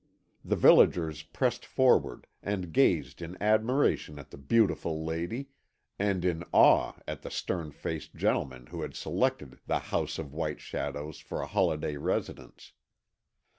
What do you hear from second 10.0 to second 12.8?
of White Shadows for a holiday residence.